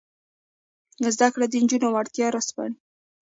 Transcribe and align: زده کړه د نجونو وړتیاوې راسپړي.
زده 1.13 1.27
کړه 1.33 1.45
د 1.49 1.53
نجونو 1.63 1.87
وړتیاوې 1.91 2.33
راسپړي. 2.35 2.73